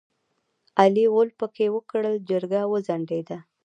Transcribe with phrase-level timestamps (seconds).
[0.81, 3.37] علي غول پکې وکړ؛ جرګه وځنډېده.